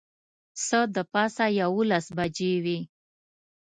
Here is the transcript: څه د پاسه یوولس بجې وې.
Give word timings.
څه 0.65 0.79
د 0.95 0.97
پاسه 1.13 1.45
یوولس 1.61 2.05
بجې 2.17 2.53
وې. 2.63 2.79